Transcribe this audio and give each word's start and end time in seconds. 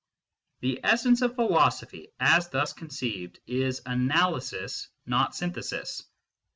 The 0.61 0.79
essence 0.83 1.21
of 1.21 1.35
philosophy 1.35 2.07
as 2.19 2.49
thus 2.49 2.73
conceived 2.73 3.39
is 3.45 3.81
analy 3.81 4.41
sis, 4.41 4.87
not 5.05 5.35
synthesis. 5.35 6.05